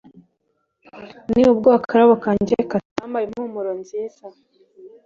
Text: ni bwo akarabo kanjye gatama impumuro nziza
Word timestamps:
ni 1.33 1.45
bwo 1.55 1.69
akarabo 1.79 2.13
kanjye 2.25 2.55
gatama 2.71 3.17
impumuro 3.25 3.71
nziza 3.81 4.25